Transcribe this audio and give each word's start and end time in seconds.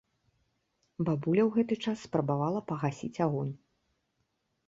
Бабуля 1.09 1.43
ў 1.45 1.49
гэты 1.57 1.75
час 1.91 1.97
спрабавала 2.07 2.59
пагасіць 2.71 3.13
агонь. 3.29 3.53